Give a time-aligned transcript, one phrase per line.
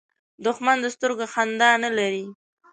[0.45, 2.25] دښمن د سترګو خندا نه لري